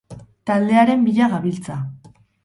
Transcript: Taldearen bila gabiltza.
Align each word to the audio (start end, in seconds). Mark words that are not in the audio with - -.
Taldearen 0.49 1.03
bila 1.07 1.27
gabiltza. 1.33 1.77